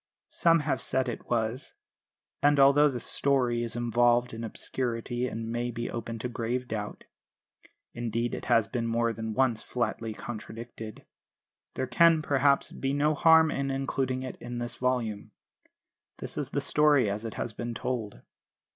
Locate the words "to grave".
6.17-6.67